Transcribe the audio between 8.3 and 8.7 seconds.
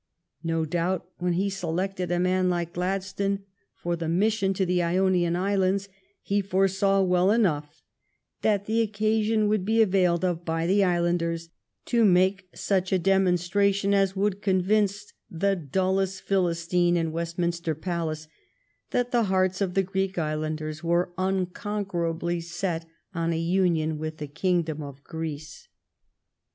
that